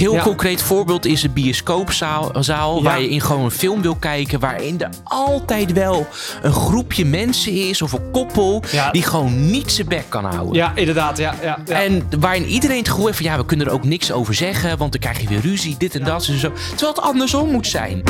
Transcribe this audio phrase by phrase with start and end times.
[0.00, 0.22] Heel Ja.
[0.22, 2.82] concreet voorbeeld is een bioscoopzaal zaal, Ja.
[2.82, 6.06] waar je in gewoon een film wil kijken, waarin er altijd wel
[6.42, 8.90] een groepje mensen is of een koppel Ja.
[8.90, 10.54] die gewoon niet zijn bek kan houden.
[10.54, 11.18] Ja, inderdaad.
[11.18, 11.80] Ja, ja, ja.
[11.82, 14.78] En waarin iedereen het gevoel heeft van ja, we kunnen er ook niks over zeggen,
[14.78, 16.52] want dan krijg je weer ruzie, dit en dat en zo.
[16.68, 18.02] Terwijl het andersom moet zijn.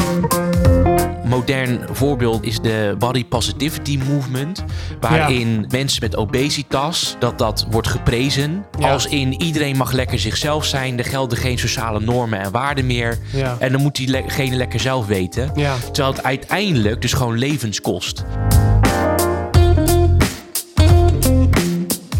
[1.24, 4.64] Modern voorbeeld is de body positivity movement,
[5.00, 8.92] waarin mensen met obesitas dat dat wordt geprezen, Ja.
[8.92, 13.18] als in iedereen mag lekker zichzelf zijn, er gelden geen sociale normen en waarden meer,
[13.32, 13.56] Ja.
[13.58, 15.52] en dan moet diegene lekker zelf weten.
[15.92, 18.24] Terwijl het uiteindelijk dus gewoon levens kost.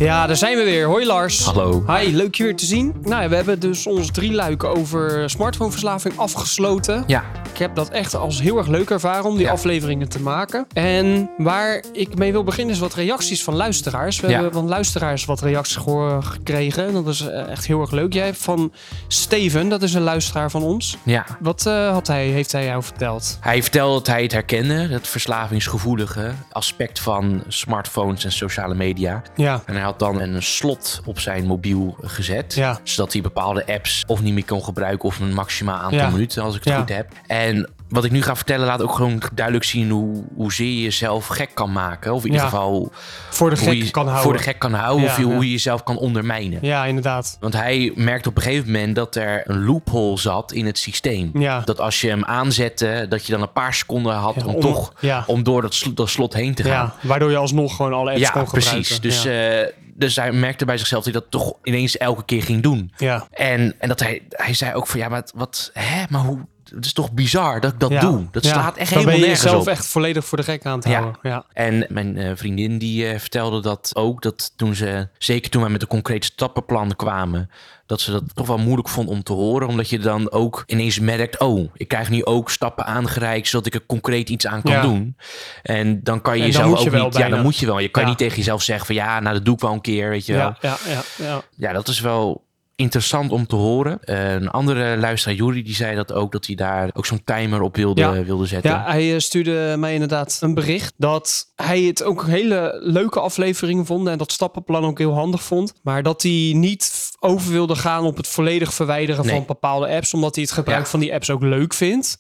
[0.01, 0.87] Ja, daar zijn we weer.
[0.87, 1.45] Hoi Lars.
[1.45, 1.85] Hallo.
[1.87, 2.95] Hi, leuk je weer te zien.
[3.03, 7.05] Nou, we hebben dus ons drie luiken over smartphoneverslaving afgesloten.
[7.07, 9.53] Ja, Ik heb dat echt als heel erg leuk ervaren om die Ja.
[9.53, 10.67] afleveringen te maken.
[10.73, 14.21] En waar ik mee wil beginnen is wat reacties van luisteraars.
[14.21, 14.33] We Ja.
[14.33, 15.77] hebben van luisteraars wat reacties
[16.21, 16.87] gekregen.
[16.87, 18.13] En dat is eh, echt heel erg leuk.
[18.13, 18.73] Jij hebt van
[19.09, 20.97] Steven, dat is een luisteraar van ons.
[21.03, 21.27] ja.
[21.41, 23.39] Wat eh, had hij, heeft hij jou verteld?
[23.41, 29.23] Hij vertelde dat hij het herkende, het verslavingsgevoelige aspect van smartphones en sociale media.
[29.37, 32.79] Ja, En hij had dan een slot op zijn mobiel gezet, Ja.
[32.83, 36.09] zodat hij bepaalde apps of niet meer kon gebruiken of een maximaal aantal Ja.
[36.11, 36.79] minuten, als ik het Ja.
[36.79, 37.07] goed heb.
[37.27, 41.27] En wat ik nu ga vertellen laat ook gewoon duidelijk zien hoe, hoezeer je jezelf
[41.27, 42.13] gek kan maken.
[42.15, 42.49] Of in ieder Ja.
[42.49, 42.93] geval
[43.31, 44.23] voor de gek je kan houden.
[44.25, 45.33] voor de gek kan houden Ja, of je- ja.
[45.35, 46.59] hoe je jezelf kan ondermijnen.
[46.63, 47.37] Ja, inderdaad.
[47.41, 51.31] Want hij merkte op een gegeven moment dat er een loophole zat in het systeem.
[51.35, 51.63] Ja.
[51.65, 54.61] Dat als je hem aanzette, dat je dan een paar seconden had Ja, om, om-
[54.61, 54.93] toch
[55.27, 56.93] om door dat, sl- dat slot heen te gaan.
[57.03, 58.73] Ja, waardoor je alsnog gewoon alle apps Ja, kon gebruiken.
[58.77, 59.01] precies.
[59.01, 59.67] Dus, ja.
[60.01, 62.93] Dus hij merkte bij zichzelf dat hij dat toch ineens elke keer ging doen.
[62.97, 63.27] ja.
[63.31, 66.39] En, en dat hij, hij zei ook van ja, maar, wat, hè, maar hoe,
[66.75, 68.01] het is toch bizar dat ik dat Ja.
[68.01, 68.27] doe.
[68.31, 68.53] Dat Ja.
[68.53, 69.69] slaat echt Dan helemaal ben je nergens jezelf op.
[69.69, 70.93] echt volledig voor de gek aan het Ja.
[71.01, 71.19] houden.
[71.23, 71.45] Ja.
[71.53, 75.71] En mijn eh, vriendin die eh, vertelde dat ook, dat toen ze, zeker toen wij
[75.71, 77.51] met een concreet stappenplan kwamen,
[77.87, 79.69] dat ze dat toch wel moeilijk vond om te horen.
[79.69, 83.75] Omdat je dan ook ineens merkt, oh, ik krijg nu ook stappen aangereikt, zodat ik
[83.75, 84.83] er concreet iets aan kan Ja.
[84.83, 85.17] doen.
[85.63, 87.67] En dan kan je dan jezelf moet je ook wel niet, ja, dan moet je
[87.67, 87.79] wel.
[87.79, 88.09] Je kan Ja.
[88.09, 90.33] niet tegen jezelf zeggen van ja, nou dat doe ik wel een keer, weet je
[90.33, 90.55] wel.
[90.61, 91.43] Ja, ja, ja.
[91.57, 92.45] Ja, dat is wel
[92.81, 93.99] interessant om te horen.
[94.05, 97.77] Een andere luisteraar, Juri, die zei dat ook, dat hij daar ook zo'n timer op
[97.77, 98.25] wilde, Ja.
[98.25, 98.71] wilde zetten.
[98.71, 103.21] Ja, hij eh, stuurde mij inderdaad een bericht dat hij het ook een hele leuke
[103.21, 105.73] aflevering vond en dat stappenplan ook heel handig vond.
[105.83, 106.83] Maar dat hij niet
[107.23, 109.35] over wilde gaan op het volledig verwijderen Nee.
[109.35, 110.91] van bepaalde apps, omdat hij het gebruik Ja.
[110.91, 112.19] van die apps ook leuk vindt.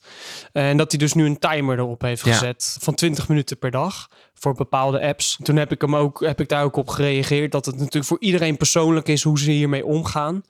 [0.52, 2.32] En dat hij dus nu een timer erop heeft Ja.
[2.32, 5.38] gezet van 20 minuten per dag voor bepaalde apps.
[5.42, 8.20] Toen heb ik, hem ook, heb ik daar ook op gereageerd dat het natuurlijk voor
[8.20, 10.42] iedereen persoonlijk is hoe ze hiermee omgaan.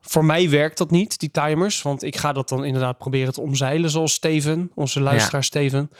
[0.00, 1.82] Voor mij werkt dat niet, die timers.
[1.82, 5.90] Want ik ga dat dan inderdaad proberen te omzeilen, zoals Steven, onze luisteraar Steven.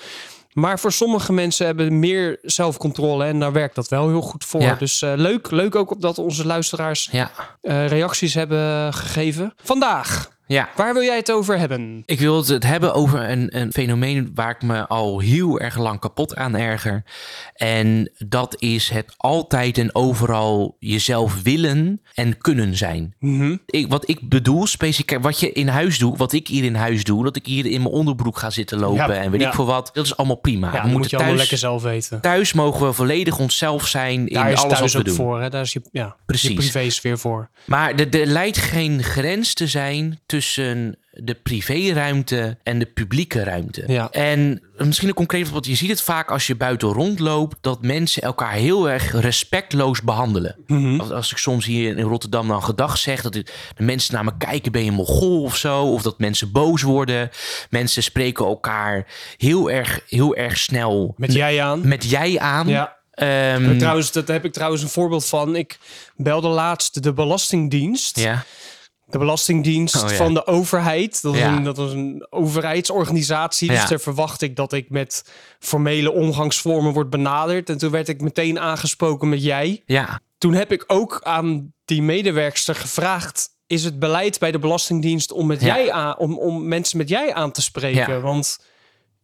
[0.52, 4.60] Maar voor sommige mensen hebben meer zelfcontrole en daar werkt dat wel heel goed voor.
[4.60, 4.74] Ja.
[4.74, 9.54] Dus eh, leuk, leuk ook dat onze luisteraars ja, eh, reacties hebben gegeven.
[9.62, 10.68] Vandaag, ja.
[10.76, 12.02] waar wil jij het over hebben?
[12.06, 16.00] Ik wil het hebben over een, een fenomeen waar ik me al heel erg lang
[16.00, 17.02] kapot aan erger.
[17.54, 23.14] En dat is het altijd en overal jezelf willen en kunnen zijn.
[23.18, 23.56] Mhm.
[23.66, 27.04] Ik, wat ik bedoel, specifiek wat je in huis doet, wat ik hier in huis
[27.04, 29.48] doe, dat ik hier in mijn onderbroek ga zitten lopen Ja, en weet ja.
[29.48, 30.72] ik veel wat, dat is allemaal prima.
[30.72, 32.20] Ja, we moet je allemaal thuis, lekker zelf weten.
[32.20, 35.14] thuis mogen we volledig onszelf zijn in Daar is alles wat we doen.
[35.14, 35.40] voor.
[35.40, 35.50] Hè?
[35.50, 36.48] Daar is je, ja, Precies.
[36.48, 37.48] je privésfeer voor.
[37.64, 40.37] Maar er, er lijkt geen grens te zijn tussen
[41.10, 43.84] de privéruimte en de publieke ruimte.
[43.86, 44.10] Ja.
[44.10, 45.66] En misschien een concreet voorbeeld.
[45.66, 47.56] Je ziet het vaak als je buiten rondloopt...
[47.60, 50.56] dat mensen elkaar heel erg respectloos behandelen.
[50.66, 51.00] Mhm.
[51.00, 53.22] Als, als ik soms hier in Rotterdam dan gedag zeg...
[53.22, 53.44] dat de
[53.76, 55.82] mensen naar me kijken, ben je mogol of zo?
[55.92, 57.30] Of dat mensen boos worden.
[57.70, 59.06] Mensen spreken elkaar
[59.36, 61.88] heel erg, heel erg snel Met jij aan.
[61.88, 62.68] met jij aan.
[62.68, 62.96] Ja.
[63.10, 65.56] Ehm, Trouwens, dat heb ik trouwens een voorbeeld van.
[65.56, 65.78] Ik
[66.16, 68.18] belde laatst de Belastingdienst.
[68.20, 68.44] ja.
[69.10, 70.16] De Belastingdienst Oh, ja.
[70.16, 71.22] van de overheid.
[71.22, 71.56] Dat is, Ja.
[71.56, 73.68] een, dat is een overheidsorganisatie.
[73.68, 73.86] Dus Ja.
[73.88, 77.70] daar verwacht ik dat ik met formele omgangsvormen word benaderd.
[77.70, 79.82] En toen werd ik meteen aangesproken met jij.
[79.86, 83.48] ja, Toen heb ik ook aan die medewerkster gevraagd...
[83.66, 87.34] is het beleid bij de Belastingdienst om, met jij aan, om, om mensen met jij
[87.34, 88.22] aan te spreken?
[88.22, 88.60] Want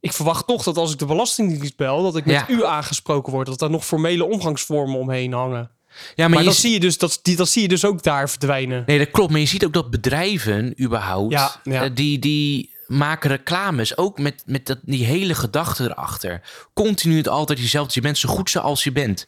[0.01, 2.03] ik verwacht toch dat als ik de Belastingdienst bel...
[2.03, 3.47] dat ik met u aangesproken word.
[3.47, 5.71] Dat er nog formele omgangsvormen omheen hangen.
[6.15, 8.83] Ja maar, dat, zie je dus, dat, die, dat zie je dus ook daar verdwijnen.
[8.87, 9.31] Nee, dat klopt.
[9.31, 11.33] Maar je ziet ook dat bedrijven überhaupt...
[11.33, 11.83] Ja, ja.
[11.83, 16.41] eh, die, die maken reclames ook met, met dat, die hele gedachte erachter.
[16.75, 17.93] Continu het altijd jezelfde.
[17.95, 19.27] Je bent zo goed zoals je bent.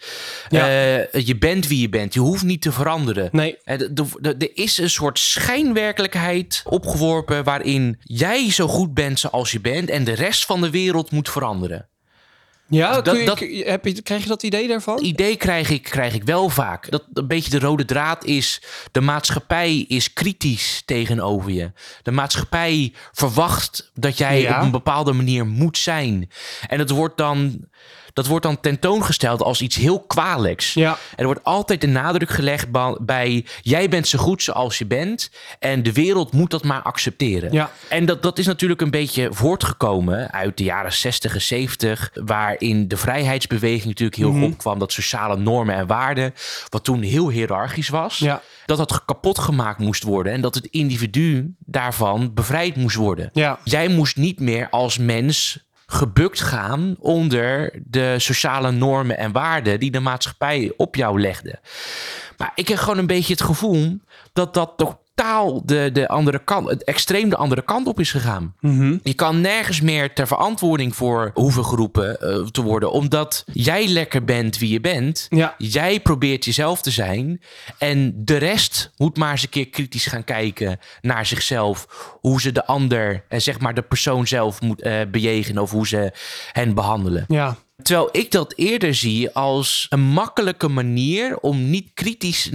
[0.48, 0.68] Ja.
[0.68, 2.14] Eh, je bent wie je bent.
[2.14, 3.28] Je hoeft niet te veranderen.
[3.32, 3.56] Nee.
[3.64, 3.80] Eh,
[4.22, 10.04] Er is een soort schijnwerkelijkheid opgeworpen waarin jij zo goed bent zoals je bent en
[10.04, 11.88] de rest van de wereld moet veranderen.
[12.68, 15.04] Ja, Dat- je, dat- heb je, krijg je dat idee daarvan?
[15.04, 16.90] Idee krijg ik, krijg ik wel vaak.
[16.90, 18.62] Dat een beetje de rode draad is.
[18.92, 21.72] De maatschappij is kritisch tegenover je.
[22.02, 24.56] De maatschappij verwacht dat jij Ja.
[24.58, 26.30] op een bepaalde manier moet zijn.
[26.68, 27.64] En het wordt dan,
[28.16, 30.74] dat wordt dan tentoongesteld als iets heel kwalijks.
[30.74, 30.98] Ja.
[31.16, 32.66] Er wordt altijd de nadruk gelegd
[33.00, 33.44] bij...
[33.60, 35.30] jij bent zo goed zoals je bent...
[35.58, 37.52] en de wereld moet dat maar accepteren.
[37.52, 37.70] Ja.
[37.88, 42.10] En dat, dat is natuurlijk een beetje voortgekomen uit de jaren 60 en 70...
[42.14, 44.42] waarin de vrijheidsbeweging natuurlijk heel Mhm.
[44.42, 44.78] goed opkwam...
[44.78, 46.34] dat sociale normen en waarden,
[46.68, 48.18] wat toen heel hiërarchisch was...
[48.18, 48.42] Ja.
[48.66, 50.32] dat dat kapot gemaakt moest worden...
[50.32, 53.30] en dat het individu daarvan bevrijd moest worden.
[53.32, 53.58] Ja.
[53.64, 59.90] Jij moest niet meer als mens gebukt gaan onder de sociale normen en waarden die
[59.90, 61.58] de maatschappij op jou legde.
[62.36, 63.98] Maar ik heb gewoon een beetje het gevoel
[64.32, 68.54] dat dat totaal de, de andere kant, het extreem de andere kant op is gegaan.
[68.60, 68.96] Mhm.
[69.02, 74.24] Je kan nergens meer ter verantwoording voor hoeven geroepen eh, te worden, omdat jij lekker
[74.24, 75.26] bent wie je bent.
[75.28, 75.54] Ja.
[75.58, 77.40] Jij probeert jezelf te zijn.
[77.78, 81.86] En de rest moet maar eens een keer kritisch gaan kijken naar zichzelf.
[82.20, 85.86] Hoe ze de ander, en zeg maar de persoon zelf moet eh, bejegenen of hoe
[85.86, 86.12] ze
[86.52, 87.24] hen behandelen.
[87.28, 87.56] Ja.
[87.82, 92.50] Terwijl ik dat eerder zie als een makkelijke manier om niet kritisch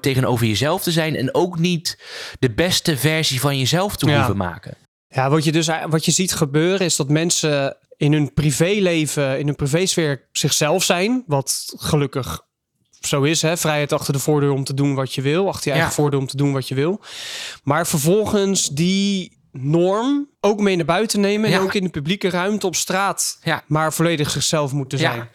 [0.00, 1.16] tegenover- jezelf te zijn.
[1.16, 1.98] En ook niet
[2.38, 4.16] de beste versie van jezelf te Ja.
[4.16, 4.76] hoeven maken.
[5.08, 9.46] Ja, wat je dus wat je ziet gebeuren is dat mensen in hun privéleven, in
[9.46, 11.24] hun privésfeer zichzelf zijn.
[11.26, 12.40] Wat gelukkig
[13.00, 13.56] zo is, hè?
[13.56, 15.48] Vrijheid achter de voordeur om te doen wat je wil.
[15.48, 15.94] Achter je eigen Ja.
[15.96, 17.00] voordeur om te doen wat je wil.
[17.62, 21.52] Maar vervolgens die norm ook mee naar buiten nemen.
[21.52, 23.62] En ook in de publieke ruimte op straat Ja.
[23.66, 25.12] maar volledig zichzelf moeten Ja.
[25.12, 25.28] zijn.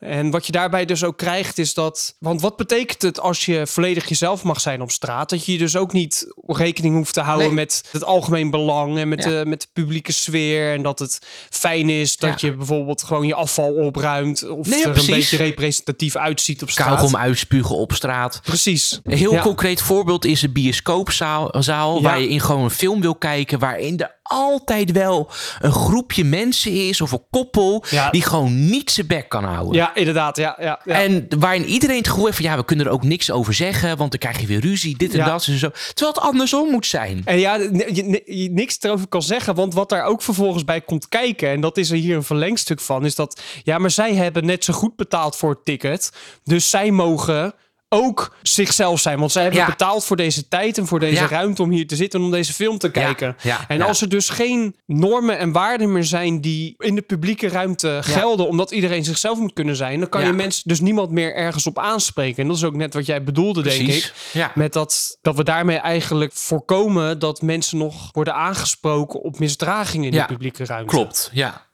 [0.00, 2.16] En wat je daarbij dus ook krijgt is dat...
[2.18, 5.30] Want wat betekent het als je volledig jezelf mag zijn op straat?
[5.30, 7.54] Dat je dus ook niet rekening hoeft te houden Nee.
[7.56, 8.98] met het algemeen belang...
[8.98, 9.30] en met, Ja.
[9.30, 10.72] de, met de publieke sfeer.
[10.72, 11.18] En dat het
[11.50, 12.48] fijn is dat Ja.
[12.48, 14.48] je bijvoorbeeld gewoon je afval opruimt...
[14.48, 16.86] of Nee, ja, er een beetje representatief uitziet op straat.
[16.88, 18.40] Kauwgom uitspugen op straat.
[18.42, 19.00] Precies.
[19.04, 23.14] Een heel concreet voorbeeld is een bioscoopzaal zaal, waar je in gewoon een film wil
[23.14, 28.10] kijken, waarin er altijd wel een groepje mensen is of een koppel Ja.
[28.10, 29.74] die gewoon niet zijn bek kan houden.
[29.74, 30.36] Ja, inderdaad.
[30.36, 30.94] Ja, ja, ja.
[30.94, 33.96] En waarin iedereen het gevoel heeft van ja, we kunnen er ook niks over zeggen,
[33.96, 35.24] want dan krijg je weer ruzie, dit en Ja.
[35.24, 35.70] dat en zo.
[35.70, 37.22] Terwijl het andersom moet zijn.
[37.24, 37.54] En ja,
[38.24, 41.76] je niks erover kan zeggen, want wat daar ook vervolgens bij komt kijken, en dat
[41.76, 44.96] is er hier een verlengstuk van, is dat, ja, maar zij hebben net zo goed
[44.96, 46.10] betaald voor het ticket,
[46.44, 47.54] dus zij mogen
[47.92, 49.66] ook zichzelf zijn, want zij hebben Ja.
[49.66, 51.28] betaald voor deze tijd en voor deze Ja.
[51.28, 53.36] ruimte om hier te zitten en om deze film te kijken.
[53.42, 57.48] ja, en als er dus geen normen en waarden meer zijn die in de publieke
[57.48, 61.34] ruimte gelden, omdat iedereen zichzelf moet kunnen zijn, dan kan je mensen dus niemand meer
[61.34, 62.42] ergens op aanspreken.
[62.42, 64.12] En dat is ook net wat jij bedoelde, denk ik.
[64.32, 64.52] Ja.
[64.54, 70.18] Met dat, dat we daarmee eigenlijk voorkomen dat mensen nog worden aangesproken op misdragingen in
[70.18, 70.94] de publieke ruimte.
[70.94, 71.68] Klopt, ja.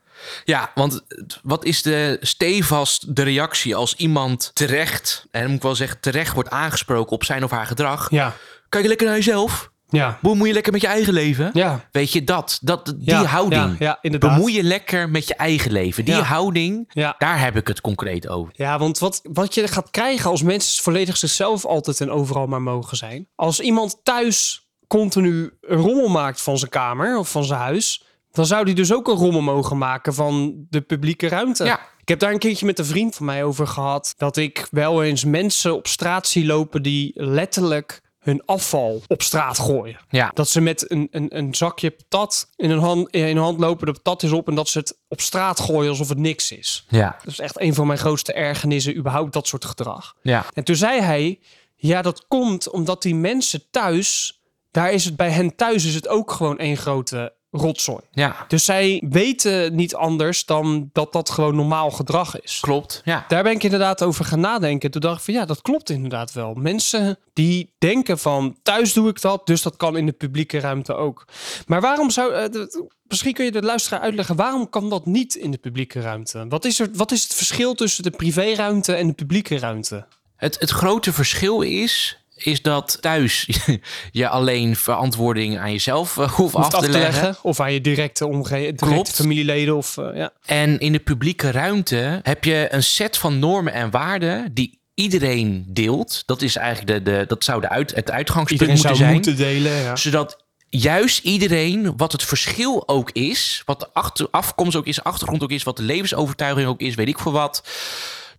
[0.44, 1.04] Ja, want
[1.42, 6.34] wat is de stevast de reactie als iemand terecht, en moet ik wel zeggen terecht
[6.34, 8.10] wordt aangesproken op zijn of haar gedrag?
[8.10, 8.34] Ja,
[8.68, 9.70] Kijk lekker naar jezelf.
[9.88, 11.50] ja, Bemoei je lekker met je eigen leven.
[11.52, 11.88] ja.
[11.92, 12.58] Weet je dat?
[12.62, 13.76] dat die Ja, houding.
[13.78, 14.34] ja, inderdaad.
[14.34, 16.04] Bemoei je lekker met je eigen leven.
[16.04, 17.14] Die houding, Ja.
[17.18, 18.52] daar heb ik het concreet over.
[18.56, 22.62] Ja, want wat, wat je gaat krijgen als mensen volledig zichzelf altijd en overal maar
[22.62, 23.28] mogen zijn.
[23.34, 28.02] Als iemand thuis continu een rommel maakt van zijn kamer of van zijn huis,
[28.36, 31.64] dan zou die dus ook een rommel mogen maken van de publieke ruimte.
[31.64, 31.80] Ja.
[32.00, 34.14] Ik heb daar een keertje met een vriend van mij over gehad.
[34.16, 39.58] Dat ik wel eens mensen op straat zie lopen die letterlijk hun afval op straat
[39.58, 39.98] gooien.
[40.08, 40.30] Ja.
[40.34, 43.86] Dat ze met een, een, een zakje patat in hun, hand, in hun hand lopen,
[43.86, 46.86] de patat is op en dat ze het op straat gooien alsof het niks is.
[46.88, 47.16] Ja.
[47.24, 50.14] Dat is echt een van mijn grootste ergernissen, überhaupt dat soort gedrag.
[50.22, 50.44] Ja.
[50.52, 51.38] En toen zei hij,
[51.76, 54.40] ja, dat komt omdat die mensen thuis,
[54.70, 58.00] daar is het bij hen thuis is het ook gewoon één grote rotzooi.
[58.12, 58.44] Ja.
[58.48, 62.58] Dus zij weten niet anders dan dat dat gewoon normaal gedrag is.
[62.60, 63.00] Klopt.
[63.04, 63.24] Ja.
[63.28, 64.90] Daar ben ik inderdaad over gaan nadenken.
[64.90, 66.54] Toen dacht ik van ja, dat klopt inderdaad wel.
[66.54, 70.94] Mensen die denken van thuis doe ik dat, dus dat kan in de publieke ruimte
[70.94, 71.24] ook.
[71.66, 75.50] Maar waarom zou, d- misschien kun je de luisteraar uitleggen, waarom kan dat niet in
[75.50, 76.46] de publieke ruimte?
[76.48, 80.06] Wat is, er, wat is het verschil tussen de privéruimte en de publieke ruimte?
[80.36, 83.48] Het, het grote verschil is, is dat thuis
[84.10, 87.36] je alleen verantwoording aan jezelf eh, hoeft af te, leggen.
[87.42, 90.32] Of aan je directe omgeving, directe familieleden of eh, ja.
[90.46, 95.64] En in de publieke ruimte heb je een set van normen en waarden die iedereen
[95.68, 96.22] deelt.
[96.26, 99.14] Dat is eigenlijk de, de dat zou de uit, het uitgangspunt Iedereen moeten zou zijn.
[99.14, 99.82] moeten delen.
[99.82, 99.96] Ja.
[99.96, 105.42] Zodat juist iedereen, wat het verschil ook is, wat de achter, afkomst ook is, achtergrond
[105.42, 107.62] ook is, wat de levensovertuiging ook is, weet ik voor wat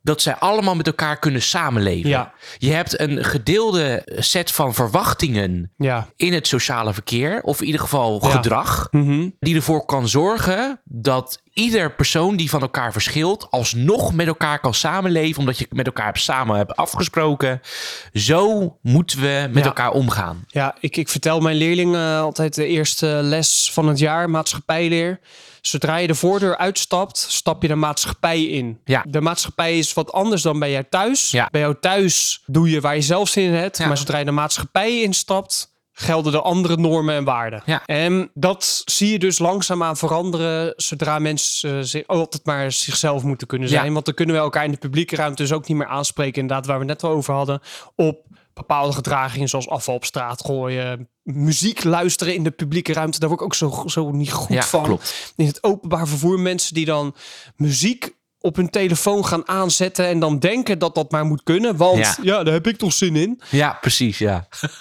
[0.07, 2.09] dat zij allemaal met elkaar kunnen samenleven.
[2.09, 2.33] Ja.
[2.57, 6.07] Je hebt een gedeelde set van verwachtingen Ja.
[6.15, 8.29] in het sociale verkeer, of in ieder geval Ja.
[8.29, 9.29] gedrag, Mhm.
[9.39, 14.73] die ervoor kan zorgen dat ieder persoon die van elkaar verschilt, alsnog met elkaar kan
[14.73, 17.61] samenleven, omdat je met elkaar samen hebt afgesproken.
[18.13, 19.65] Zo moeten we met Ja.
[19.69, 20.43] elkaar omgaan.
[20.47, 25.19] Ja, ik, ik vertel mijn leerlingen altijd de eerste les van het jaar, maatschappijleer.
[25.61, 28.79] Zodra je de voordeur uitstapt, stap je de maatschappij in.
[28.85, 29.05] Ja.
[29.07, 31.31] De maatschappij is wat anders dan bij jou thuis.
[31.31, 31.47] Ja.
[31.51, 33.77] Bij jou thuis doe je waar je zelf zin in hebt.
[33.77, 33.87] Ja.
[33.87, 37.61] Maar zodra je de maatschappij instapt, gelden de andere normen en waarden.
[37.65, 37.85] Ja.
[37.85, 43.47] En dat zie je dus langzaamaan veranderen zodra mensen eh, zich altijd maar zichzelf moeten
[43.47, 43.85] kunnen zijn.
[43.85, 43.91] Ja.
[43.91, 46.41] Want dan kunnen we elkaar in de publieke ruimte dus ook niet meer aanspreken.
[46.41, 47.61] Inderdaad, waar we net al over hadden.
[47.95, 48.19] Op
[48.57, 51.09] bepaalde gedragingen zoals afval op straat gooien.
[51.23, 53.19] Muziek luisteren in de publieke ruimte.
[53.19, 54.83] Daar word ik ook zo, zo niet goed Ja, van.
[54.83, 55.33] klopt.
[55.35, 57.15] In het openbaar vervoer mensen die dan
[57.55, 58.15] muziek
[58.47, 61.77] op hun telefoon gaan aanzetten en dan denken dat dat maar moet kunnen.
[61.77, 62.15] Want Ja.
[62.21, 63.41] ja, daar heb ik toch zin in.
[63.49, 64.47] Ja, precies, ja.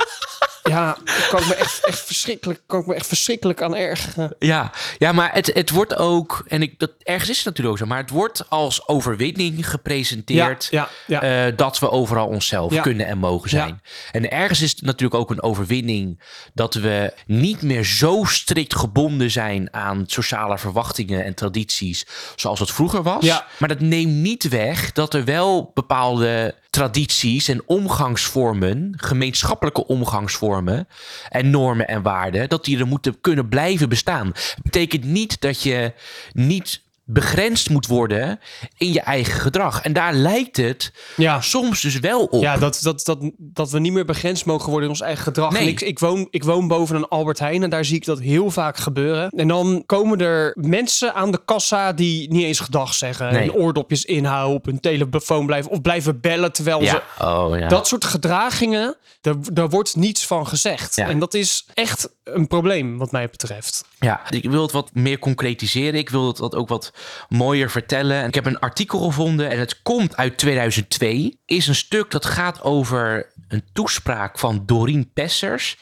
[0.69, 4.35] Ja, daar kan ik me echt, echt verschrikkelijk, kan ik me echt verschrikkelijk aan ergeren.
[4.39, 7.79] Ja, ja maar het, het wordt ook, en ik, dat, ergens is het natuurlijk ook
[7.81, 11.47] zo, maar het wordt als overwinning gepresenteerd Ja, ja, ja.
[11.47, 12.83] eh, dat we overal onszelf Ja.
[12.83, 13.83] kunnen en mogen zijn.
[14.13, 16.23] En ergens is het natuurlijk ook een overwinning
[16.55, 22.07] dat we niet meer zo strikt gebonden zijn aan sociale verwachtingen en tradities
[22.37, 23.25] zoals het vroeger was.
[23.59, 30.89] Maar dat neemt niet weg dat er wel bepaalde tradities en omgangsvormen, gemeenschappelijke omgangsvormen
[31.29, 34.27] en normen en waarden, dat die er moeten kunnen blijven bestaan.
[34.27, 35.93] Dat betekent niet dat je
[36.33, 38.41] niet begrensd moet worden
[38.77, 39.83] in je eigen gedrag.
[39.83, 41.41] En daar lijkt het ja.
[41.41, 42.43] soms dus wel op.
[42.43, 45.53] Ja, dat, dat, dat, dat we niet meer begrensd mogen worden in ons eigen gedrag.
[45.53, 45.63] Nee.
[45.63, 48.21] En ik, ik, woon, ik woon boven een Albert Heijn en daar zie ik dat
[48.21, 49.31] heel vaak gebeuren.
[49.31, 53.33] En dan komen er mensen aan de kassa die niet eens gedag zeggen.
[53.33, 53.43] Nee.
[53.43, 57.03] En oordopjes inhouden, op hun telefoon blijven of blijven bellen terwijl ze...
[57.19, 57.43] ja.
[57.45, 57.69] Oh, ja.
[57.69, 60.99] Dat soort gedragingen, daar, daar wordt niets van gezegd.
[60.99, 63.85] En dat is echt een probleem wat mij betreft.
[64.01, 65.95] Ja, ik wil het wat meer concretiseren.
[65.95, 66.93] Ik wil het wat ook wat
[67.29, 68.27] mooier vertellen.
[68.27, 71.39] Ik heb een artikel gevonden en het komt uit 2002.
[71.47, 75.77] Is een stuk dat gaat over een toespraak van Doreen Pessers.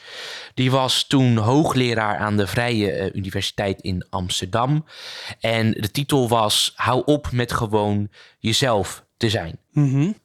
[0.53, 4.85] Die was toen hoogleraar aan de Vrije eh, Universiteit in Amsterdam.
[5.39, 9.57] En de titel was Hou op met gewoon jezelf te zijn.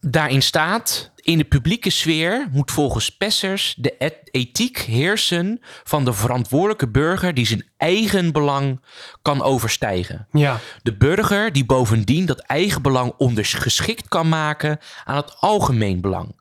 [0.01, 6.13] Daarin staat: In de publieke sfeer moet volgens Pessers de et- ethiek heersen van de
[6.13, 8.81] verantwoordelijke burger die zijn eigen belang
[9.23, 10.27] kan overstijgen.
[10.33, 16.39] Ja, De burger die bovendien dat eigen belang ondergeschikt kan maken aan het algemeen belang.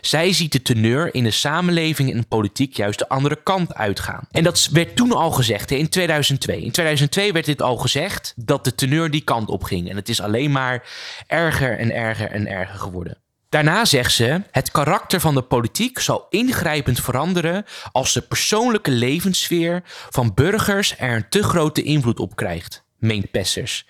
[0.00, 4.26] Zij ziet de teneur in de samenleving en politiek juist de andere kant uitgaan.
[4.30, 6.62] En dat werd toen al gezegd, in 2002.
[6.62, 9.90] In 2002 werd dit al gezegd dat de teneur die kant op ging.
[9.90, 10.88] En het is alleen maar
[11.26, 13.16] erger en erger en erger geworden.
[13.52, 19.82] Daarna zegt ze: Het karakter van de politiek zal ingrijpend veranderen als de persoonlijke levenssfeer
[20.10, 23.86] van burgers er een te grote invloed op krijgt, meent Pessers.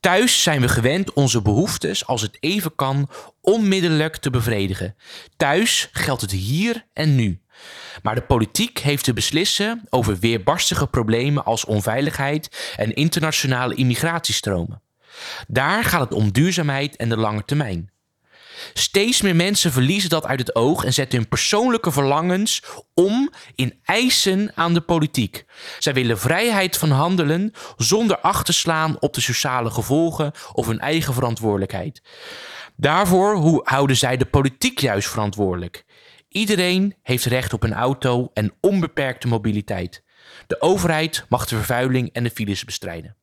[0.00, 3.08] Thuis zijn we gewend onze behoeftes, als het even kan,
[3.40, 4.96] onmiddellijk te bevredigen.
[5.36, 7.40] Thuis geldt het hier en nu.
[8.02, 14.82] Maar de politiek heeft te beslissen over weerbarstige problemen als onveiligheid en internationale immigratiestromen.
[15.48, 17.90] Daar gaat het om duurzaamheid en de lange termijn.
[18.74, 22.62] Steeds meer mensen verliezen dat uit het oog en zetten hun persoonlijke verlangens
[22.94, 25.44] om in eisen aan de politiek.
[25.78, 30.80] Zij willen vrijheid van handelen zonder acht te slaan op de sociale gevolgen of hun
[30.80, 32.02] eigen verantwoordelijkheid.
[32.76, 35.84] Daarvoor hoe- houden zij de politiek juist verantwoordelijk.
[36.28, 40.02] Iedereen heeft recht op een auto en onbeperkte mobiliteit.
[40.46, 43.16] De overheid mag de vervuiling en de files bestrijden.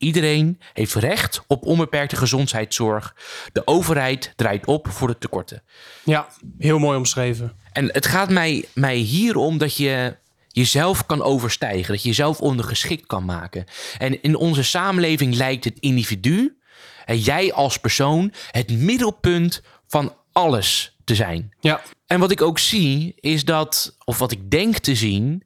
[0.00, 3.16] Iedereen heeft recht op onbeperkte gezondheidszorg.
[3.52, 5.62] De overheid draait op voor de tekorten.
[6.04, 6.28] ja,
[6.58, 7.52] heel mooi omschreven.
[7.72, 10.16] En het gaat mij, mij hier om dat je
[10.48, 11.92] jezelf kan overstijgen.
[11.92, 13.64] Dat je jezelf ondergeschikt kan maken.
[13.98, 16.58] En in onze samenleving lijkt het individu,
[17.04, 21.54] en jij als persoon, het middelpunt van alles te zijn.
[21.60, 25.42] Ja, En wat ik ook zie, is dat, of wat ik denk te zien,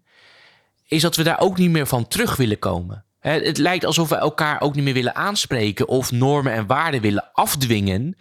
[0.87, 3.04] is dat we daar ook niet meer van terug willen komen.
[3.29, 7.31] Het lijkt alsof we elkaar ook niet meer willen aanspreken of normen en waarden willen
[7.33, 8.17] afdwingen,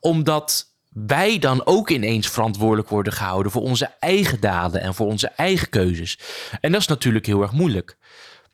[0.00, 5.28] omdat wij dan ook ineens verantwoordelijk worden gehouden voor onze eigen daden en voor onze
[5.28, 6.18] eigen keuzes.
[6.60, 7.96] En dat is natuurlijk heel erg moeilijk.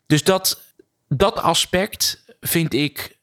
[0.06, 0.62] Dus dat,
[1.08, 3.18] dat aspect vind ik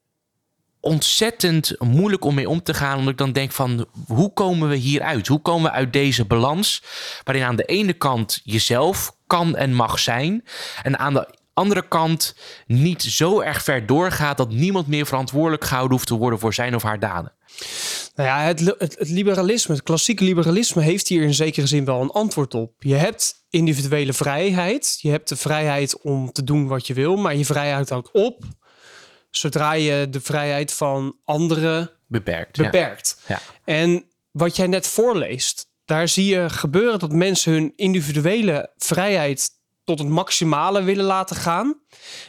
[0.79, 2.97] ontzettend moeilijk om mee om te gaan.
[2.97, 5.27] Omdat ik dan denk van, hoe komen we hieruit?
[5.27, 6.83] Hoe komen we uit deze balans?
[7.23, 10.43] Waarin aan de ene kant jezelf kan en mag zijn.
[10.83, 12.35] En aan de andere kant
[12.67, 16.75] niet zo erg ver doorgaat dat niemand meer verantwoordelijk gehouden hoeft te worden voor zijn
[16.75, 17.33] of haar daden.
[18.15, 22.01] Nou ja, het, het, het, liberalisme, het klassieke liberalisme, heeft hier in zekere zin wel
[22.01, 22.73] een antwoord op.
[22.79, 24.97] Je hebt individuele vrijheid.
[25.01, 28.43] Je hebt de vrijheid om te doen wat je wil, maar je vrijheid houdt op
[29.37, 32.57] zodra je de vrijheid van anderen beperkt.
[32.57, 33.21] beperkt.
[33.27, 33.41] Ja.
[33.63, 39.49] En wat jij net voorleest, daar zie je gebeuren dat mensen hun individuele vrijheid
[39.85, 41.79] tot het maximale willen laten gaan.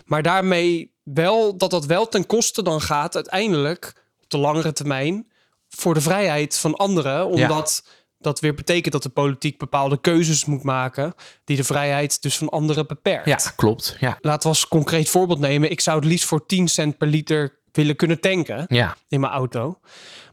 [0.05, 5.27] Maar daarmee wel dat dat wel ten koste dan gaat uiteindelijk op de langere termijn
[5.69, 7.27] voor de vrijheid van anderen.
[7.27, 7.85] Omdat
[8.19, 12.49] dat weer betekent dat de politiek bepaalde keuzes moet maken die de vrijheid dus van
[12.49, 13.27] anderen beperkt.
[13.27, 13.97] Ja, klopt.
[14.01, 14.19] Ja.
[14.21, 15.71] Laten we als concreet voorbeeld nemen.
[15.71, 18.97] Ik zou het liefst voor 10 cent per liter willen kunnen tanken ja.
[19.09, 19.81] in mijn auto.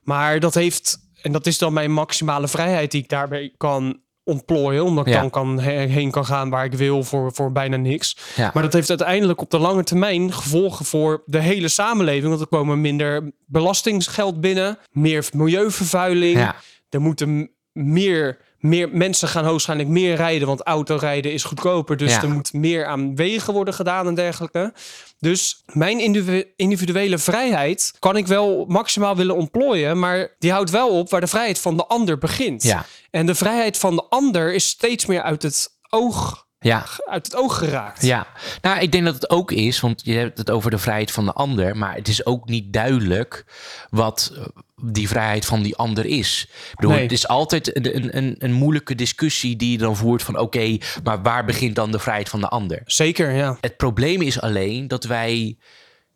[0.04, 4.84] Maar dat heeft, en dat is dan mijn maximale vrijheid die ik daarbij kan ontplooien.
[4.84, 8.18] Omdat ik dan kan, heen kan gaan waar ik wil voor, voor bijna niks.
[8.36, 8.52] Ja.
[8.54, 12.28] Maar dat heeft uiteindelijk op de lange termijn gevolgen voor de hele samenleving.
[12.28, 16.38] Want er komen minder belastingsgeld binnen, meer milieuvervuiling.
[16.38, 16.56] Ja.
[16.90, 21.98] Er moeten meer, meer mensen gaan hoogstwaarschijnlijk meer rijden, want autorijden is goedkoper.
[21.98, 22.22] Dus Ja.
[22.22, 24.74] er moet meer aan wegen worden gedaan en dergelijke.
[25.20, 30.90] Dus mijn individu- individuele vrijheid kan ik wel maximaal willen ontplooien, maar die houdt wel
[30.90, 32.64] op waar de vrijheid van de ander begint.
[32.64, 32.86] Ja.
[33.12, 36.86] En de vrijheid van de ander is steeds meer uit het oog, Ja.
[37.06, 38.06] uit het oog geraakt.
[38.06, 38.28] Ja,
[38.62, 41.26] nou, ik denk dat het ook is, want je hebt het over de vrijheid van
[41.26, 43.46] de ander, maar het is ook niet duidelijk
[43.90, 44.44] wat eh,
[44.92, 46.48] die vrijheid van die ander is.
[46.70, 47.02] Ik bedoel, Nee.
[47.02, 51.22] Het is altijd een, een, een, moeilijke discussie die je dan voert van oké, maar
[51.22, 52.82] waar begint dan de vrijheid van de ander?
[52.86, 53.58] Zeker, ja.
[53.62, 55.58] Het probleem is alleen dat wij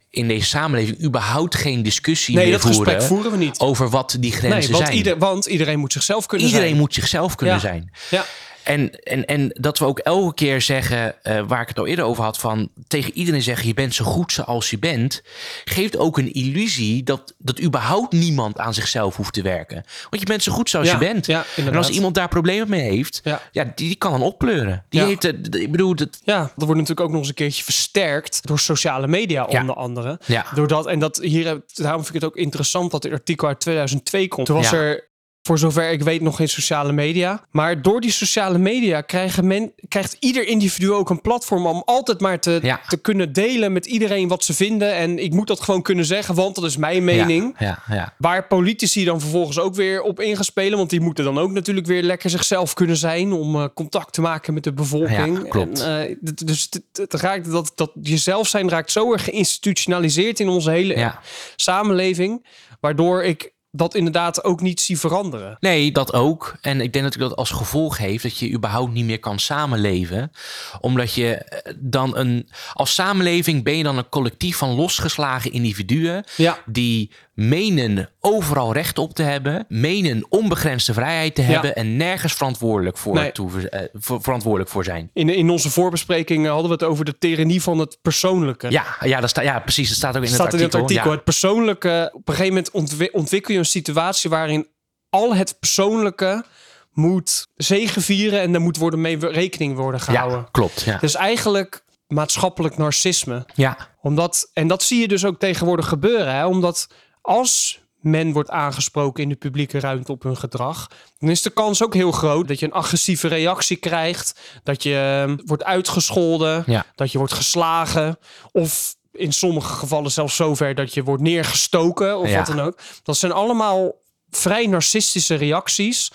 [0.09, 3.59] in deze samenleving überhaupt geen discussie Nee, meer voeren voeren we niet.
[3.59, 4.97] over wat die grenzen Nee, want, zijn.
[4.97, 6.79] ieder, want iedereen moet zichzelf kunnen Iedereen zijn.
[6.81, 7.61] moet zichzelf kunnen Ja.
[7.61, 7.91] zijn.
[8.09, 8.25] Ja.
[8.67, 12.05] En, en, en dat we ook elke keer zeggen, eh, waar ik het al eerder
[12.05, 15.21] over had, van tegen iedereen zeggen: je bent zo goed zoals je bent,
[15.65, 19.83] geeft ook een illusie dat, dat überhaupt niemand aan zichzelf hoeft te werken.
[20.09, 21.25] Want je bent zo goed zoals Ja, je bent.
[21.25, 23.41] ja, en als iemand daar problemen mee heeft, Ja.
[23.51, 23.63] ja.
[23.63, 24.83] die, die kan dan oppleuren.
[24.89, 25.05] Die Ja.
[25.07, 27.63] heeft, eh, d- ik bedoel, dat, Ja, dat wordt natuurlijk ook nog eens een keertje
[27.63, 30.19] versterkt door sociale media onder andere.
[30.25, 30.45] Ja.
[30.55, 33.59] Doordat, en dat hier, heb- daarom vind ik het ook interessant dat dit artikel uit
[33.59, 34.45] 2002 komt.
[34.47, 35.06] Toen was er,
[35.47, 37.41] voor zover ik weet, nog geen sociale media.
[37.51, 42.19] Maar door die sociale media krijgen men, krijgt ieder individu ook een platform om altijd
[42.19, 42.81] maar te, Ja.
[42.87, 44.93] te kunnen delen met iedereen wat ze vinden.
[44.95, 47.55] En ik moet dat gewoon kunnen zeggen, want dat is mijn mening.
[47.59, 48.13] Ja, ja, ja.
[48.17, 50.77] Waar politici dan vervolgens ook weer op in gaan spelen.
[50.77, 53.31] Want die moeten dan ook natuurlijk weer lekker zichzelf kunnen zijn.
[53.31, 55.49] Om eh, contact te maken met de bevolking.
[55.49, 55.81] Klopt.
[55.81, 60.69] En, eh, dus het, raakt, dat, dat jezelf zijn raakt zo erg geïnstitutionaliseerd in onze
[60.69, 61.11] hele
[61.55, 62.45] samenleving.
[62.79, 65.57] Waardoor ik dat inderdaad ook niet zie veranderen.
[65.59, 66.57] Nee, dat ook.
[66.61, 70.31] En ik denk dat dat als gevolg heeft dat je überhaupt niet meer kan samenleven.
[70.79, 72.49] Omdat je eh, dan een.
[72.73, 76.25] Als samenleving ben je dan een collectief van losgeslagen individuen.
[76.35, 76.57] Ja.
[76.65, 79.65] Die menen overal recht op te hebben.
[79.67, 81.75] Menen onbegrensde vrijheid te hebben.
[81.75, 83.31] En nergens verantwoordelijk voor, Nee.
[83.31, 85.09] toe, eh, verantwoordelijk voor zijn.
[85.13, 88.71] In, in onze voorbespreking hadden we het over de tyrannie van het persoonlijke.
[88.71, 89.87] Ja, ja, dat staat, ja precies.
[89.87, 90.81] Dat staat ook in staat het in het artikel.
[90.95, 91.09] artikel.
[91.09, 91.15] Ja.
[91.15, 94.67] Het persoonlijke, op een gegeven moment ontwi- ontwikkel je een situatie waarin
[95.09, 96.43] al het persoonlijke
[96.91, 100.37] moet zegevieren en er moet worden mee rekening worden gehouden.
[100.39, 100.81] ja, klopt.
[100.81, 100.97] Ja.
[100.97, 103.45] Dus eigenlijk maatschappelijk narcisme.
[103.55, 106.33] ja, Omdat, en dat zie je dus ook tegenwoordig gebeuren.
[106.35, 106.45] Hè?
[106.45, 106.87] Omdat
[107.27, 110.87] als men wordt aangesproken in de publieke ruimte op hun gedrag,
[111.19, 115.25] dan is de kans ook heel groot dat je een agressieve reactie krijgt, dat je
[115.27, 116.85] eh, wordt uitgescholden, Ja.
[116.95, 118.17] dat je wordt geslagen
[118.51, 122.37] of in sommige gevallen zelfs zover dat je wordt neergestoken of Ja.
[122.37, 122.77] wat dan ook.
[123.03, 123.91] Dat zijn allemaal
[124.29, 126.11] vrij narcistische reacties,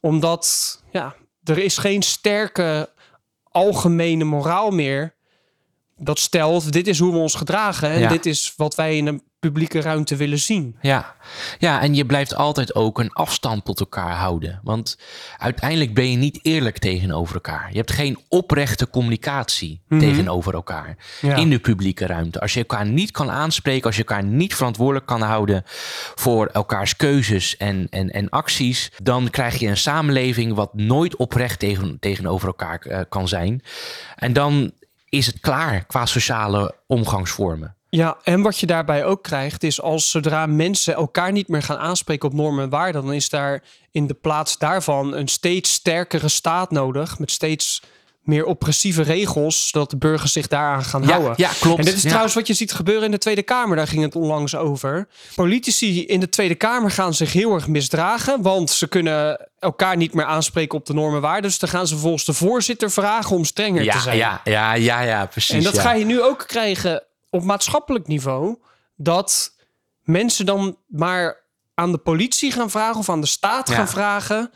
[0.00, 1.14] omdat ja,
[1.44, 2.90] er is geen sterke
[3.42, 5.14] algemene moraal meer
[5.98, 8.08] dat stelt, dit is hoe we ons gedragen en Ja.
[8.08, 10.76] dit is wat wij in een publieke ruimte willen zien.
[10.80, 11.14] Ja.
[11.58, 14.60] ja, en je blijft altijd ook een afstand tot elkaar houden.
[14.62, 14.98] Want
[15.38, 17.68] uiteindelijk ben je niet eerlijk tegenover elkaar.
[17.70, 21.26] Je hebt geen oprechte communicatie tegenover elkaar Mhm.
[21.32, 21.36] Ja.
[21.36, 22.40] in de publieke ruimte.
[22.40, 25.62] Als je elkaar niet kan aanspreken, als je elkaar niet verantwoordelijk kan houden
[26.14, 31.58] voor elkaars keuzes en, en, en acties, dan krijg je een samenleving wat nooit oprecht
[31.58, 33.62] tegen, tegenover elkaar eh, kan zijn.
[34.16, 34.72] En dan
[35.08, 37.75] is het klaar qua sociale omgangsvormen.
[37.88, 41.78] Ja, en wat je daarbij ook krijgt is als zodra mensen elkaar niet meer gaan
[41.78, 46.28] aanspreken op normen en waarden, dan is daar in de plaats daarvan een steeds sterkere
[46.28, 47.82] staat nodig met steeds
[48.22, 51.32] meer oppressieve regels, zodat de burgers zich daaraan gaan Ja, houden.
[51.36, 51.78] ja, klopt.
[51.78, 52.08] En dit is Ja.
[52.08, 53.76] trouwens wat je ziet gebeuren in de Tweede Kamer.
[53.76, 55.08] Daar ging het onlangs over.
[55.34, 58.42] Politici in de Tweede Kamer gaan zich heel erg misdragen.
[58.42, 61.42] Want ze kunnen elkaar niet meer aanspreken op de normen waarden.
[61.50, 64.16] Dus dan gaan ze volgens de voorzitter vragen om strenger te zijn.
[64.16, 65.54] ja, ja, ja, ja, precies.
[65.56, 67.02] en dat ga je nu ook krijgen
[67.36, 68.56] op maatschappelijk niveau.
[68.96, 69.56] Dat
[70.02, 71.44] mensen dan maar
[71.74, 73.74] aan de politie gaan vragen of aan de staat Ja.
[73.74, 74.50] gaan vragen.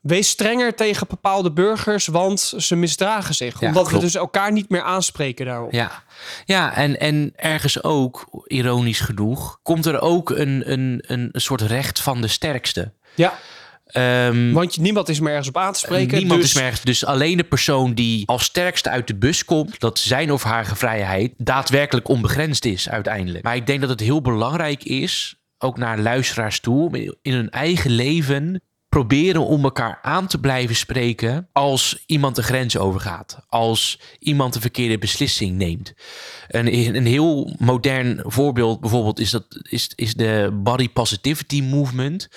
[0.00, 3.60] Wees strenger tegen bepaalde burgers, want ze misdragen zich.
[3.60, 5.72] Ja, omdat we dus elkaar niet meer aanspreken daarop.
[5.72, 6.02] Ja,
[6.44, 12.00] ja en, en ergens ook, ironisch genoeg, komt er ook een, een, een soort recht
[12.00, 12.92] van de sterkste.
[13.14, 13.38] Ja,
[13.86, 16.18] Ehm, want niemand is meer ergens op aan te spreken.
[16.18, 16.82] Niemand dus, is meer ergens.
[16.82, 20.76] Dus alleen de persoon die als sterkste uit de bus komt, dat zijn of haar
[20.76, 23.44] vrijheid daadwerkelijk onbegrensd is uiteindelijk.
[23.44, 27.50] Maar ik denk dat het heel belangrijk is, ook naar luisteraars toe, om in hun
[27.50, 33.38] eigen leven proberen om elkaar aan te blijven spreken als iemand de grens overgaat.
[33.48, 35.94] Als iemand een verkeerde beslissing neemt.
[36.48, 42.28] Een, een heel modern voorbeeld bijvoorbeeld is, dat, is, is de body positivity movement.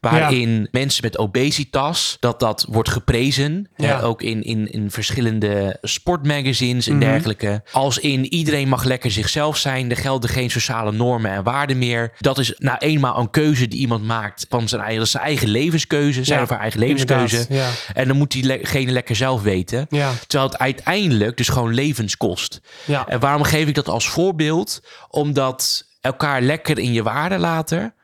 [0.00, 3.68] Waarin mensen met obesitas, dat dat wordt geprezen.
[3.76, 4.00] Ja.
[4.00, 7.04] ook in, in, in verschillende sportmagazines en Mhm.
[7.10, 7.62] dergelijke.
[7.72, 9.90] Als in iedereen mag lekker zichzelf zijn.
[9.90, 12.12] Er gelden geen sociale normen en waarden meer.
[12.18, 15.48] Dat is nou eenmaal een keuze die iemand maakt van zijn eigen, zijn eigen
[15.92, 16.24] levenskeuze.
[16.24, 17.46] Zijn Ja, of haar eigen levenskeuze.
[17.48, 17.68] Ja.
[17.94, 19.86] En dan moet diegene lekker zelf weten.
[19.90, 20.12] Ja.
[20.26, 22.60] Terwijl het uiteindelijk dus gewoon levens kost.
[22.84, 23.08] Ja.
[23.08, 24.82] En waarom geef ik dat als voorbeeld?
[25.08, 27.94] Omdat elkaar lekker in je waarde laten,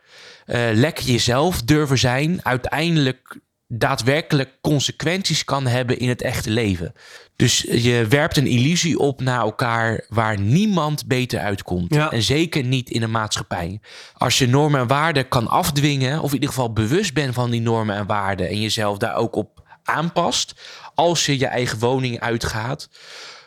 [0.46, 6.92] eh, lekker jezelf durven zijn, uiteindelijk daadwerkelijk consequenties kan hebben in het echte leven.
[7.36, 11.94] Dus je werpt een illusie op naar elkaar waar niemand beter uitkomt.
[11.94, 12.10] Ja.
[12.10, 13.80] En zeker niet in een maatschappij.
[14.14, 17.60] Als je normen en waarden kan afdwingen, of in ieder geval bewust bent van die
[17.60, 20.54] normen en waarden en jezelf daar ook op aanpast,
[20.94, 22.88] als je je eigen woning uitgaat,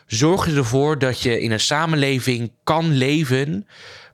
[0.06, 3.66] zorg je ervoor dat je in een samenleving kan leven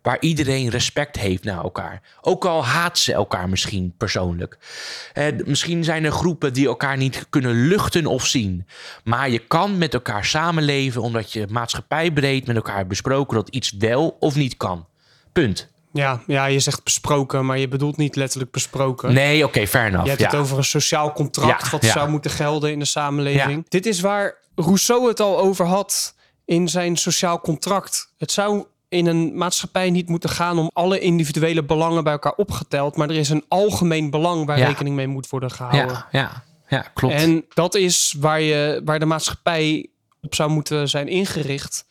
[0.04, 2.02] waar iedereen respect heeft naar elkaar.
[2.20, 4.58] Ook al haat ze elkaar misschien persoonlijk.
[5.12, 8.66] Eh, misschien zijn er groepen die elkaar niet kunnen luchten of zien.
[9.04, 14.16] Maar je kan met elkaar samenleven omdat je maatschappijbreed met elkaar besproken dat iets wel
[14.20, 14.86] of niet kan.
[15.32, 15.72] Punt.
[15.92, 19.14] Ja, ja, je zegt besproken, maar je bedoelt niet letterlijk besproken.
[19.14, 20.02] Nee, oké, fair enough.
[20.02, 20.26] Je hebt ja.
[20.26, 21.92] het over een sociaal contract Ja, wat ja.
[21.92, 23.68] zou moeten gelden in de samenleving.
[23.68, 26.14] Dit is waar Rousseau het al over had
[26.44, 28.12] in zijn sociaal contract.
[28.18, 32.96] Het zou in een maatschappij niet moeten gaan om alle individuele belangen bij elkaar opgeteld,
[32.96, 34.66] maar er is een algemeen belang waar Ja.
[34.66, 35.86] rekening mee moet worden gehouden.
[35.96, 37.14] ja, ja, ja, klopt.
[37.14, 39.88] En dat is waar, je, waar de maatschappij
[40.22, 41.86] op zou moeten zijn ingericht.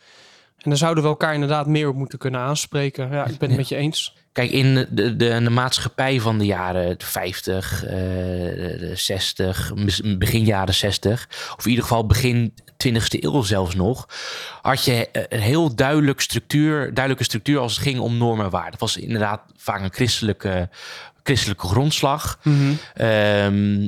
[0.58, 3.12] En daar zouden we elkaar inderdaad meer op moeten kunnen aanspreken.
[3.12, 4.16] Ja, ik ben het met je eens.
[4.34, 10.46] Kijk, in de, de, de maatschappij van de jaren 50, eh, de 60, mis- begin
[10.46, 12.54] jaren 60, of in ieder geval begin
[12.88, 14.08] 20e eeuw zelfs nog,
[14.62, 18.52] had je eh, een heel duidelijk structuur, duidelijke structuur als het ging om normen en
[18.52, 18.72] waarden.
[18.72, 20.70] Het was inderdaad vaak een christelijke,
[21.24, 22.40] christelijke grondslag.
[22.94, 23.88] Ehm,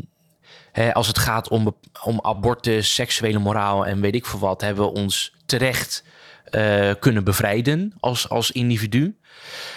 [0.71, 4.83] hè, als het gaat om, om abortus, seksuele moraal en weet ik veel wat, hebben
[4.83, 6.03] we ons terecht
[6.51, 9.15] eh, kunnen bevrijden als, als individu.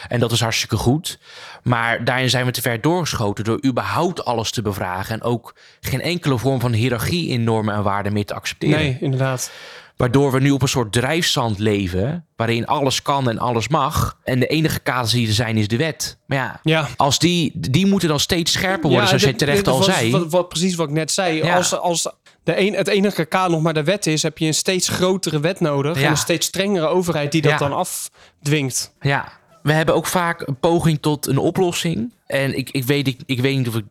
[0.09, 1.19] En dat is hartstikke goed.
[1.63, 5.15] Maar daarin zijn we te ver doorgeschoten door überhaupt alles te bevragen.
[5.15, 8.79] En ook geen enkele vorm van hiërarchie in normen en waarden meer te accepteren.
[8.79, 9.51] Nee, inderdaad.
[9.97, 12.27] Waardoor we nu op een soort drijfzand leven.
[12.37, 14.19] Waarin alles kan en alles mag.
[14.25, 16.19] En de enige kaders die er zijn is de wet.
[16.27, 16.89] Maar ja, Ja.
[16.97, 20.11] als die, die moeten dan steeds scherper worden, zoals dit- jij terecht al zei.
[20.11, 21.37] Wat, wat, precies wat ik net zei.
[21.45, 21.57] Ja.
[21.57, 22.11] Als, als
[22.49, 25.41] de een, het enige K nog maar de wet is, heb je een steeds grotere
[25.41, 25.97] wet nodig.
[25.99, 26.05] Ja.
[26.05, 27.59] En een steeds strengere overheid die dat Ja.
[27.59, 28.93] dan afdwingt.
[29.01, 29.33] Ja,
[29.63, 32.13] we hebben ook vaak een poging tot een oplossing.
[32.27, 33.85] En ik, ik, weet, ik, ik weet niet of ik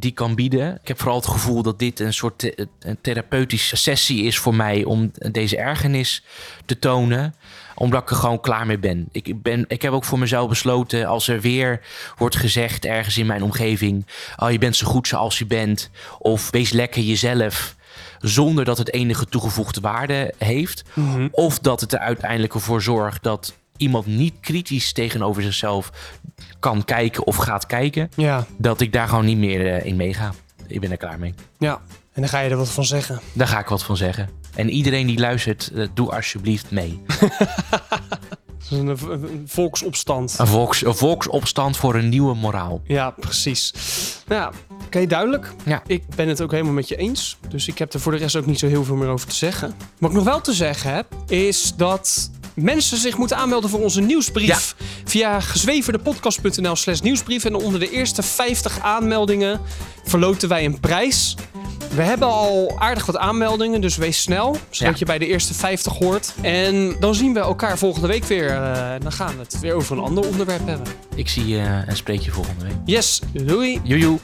[0.00, 0.78] die kan bieden.
[0.82, 4.84] Ik heb vooral het gevoel dat dit een soort een therapeutische sessie is voor mij
[4.84, 6.24] om deze ergernis
[6.64, 7.34] te tonen
[7.78, 9.08] omdat ik er gewoon klaar mee ben.
[9.12, 9.64] Ik, ben.
[9.68, 11.80] ik heb ook voor mezelf besloten, als er weer
[12.16, 15.90] wordt gezegd ergens in mijn omgeving: Oh, je bent zo goed zoals je bent.
[16.18, 17.74] Of wees lekker jezelf.
[18.20, 20.82] Zonder dat het enige toegevoegde waarde heeft.
[21.30, 25.90] Of dat het er uiteindelijk ervoor zorgt dat iemand niet kritisch tegenover zichzelf
[26.60, 28.08] kan kijken of gaat kijken.
[28.16, 30.32] Ja, Dat ik daar gewoon niet meer eh, in meega.
[30.66, 31.34] Ik ben er klaar mee.
[31.58, 31.80] ja.
[32.12, 33.20] En dan ga je er wat van zeggen.
[33.32, 34.28] Daar ga ik wat van zeggen.
[34.54, 37.02] En iedereen die luistert, eh, doe alsjeblieft mee.
[38.58, 40.36] Het is een, een volksopstand.
[40.38, 42.80] Een, volks, een volksopstand voor een nieuwe moraal.
[42.84, 43.72] Ja, precies.
[44.26, 44.52] Nou
[44.96, 45.52] oké, duidelijk.
[45.64, 45.82] Ja.
[45.86, 47.38] Ik ben het ook helemaal met je eens.
[47.48, 49.34] Dus ik heb er voor de rest ook niet zo heel veel meer over te
[49.34, 49.74] zeggen.
[49.98, 54.00] Wat ik nog wel te zeggen heb, is dat mensen zich moeten aanmelden voor onze
[54.00, 54.76] nieuwsbrief.
[55.04, 57.44] Via gezweverdepodcast.nl slash nieuwsbrief.
[57.44, 59.60] En onder de eerste 50 aanmeldingen
[60.04, 61.36] verloten wij een prijs.
[61.94, 64.56] We hebben al aardig wat aanmeldingen, dus wees snel.
[64.70, 64.98] Zodat Ja.
[64.98, 66.34] je bij de eerste 50 hoort.
[66.42, 68.48] En dan zien we elkaar volgende week weer.
[68.50, 70.86] Eh, dan gaan we het weer over een ander onderwerp hebben.
[71.14, 72.76] Ik zie je en spreek je volgende week.
[72.84, 73.80] Yes, doei!
[73.82, 74.18] Joejoe.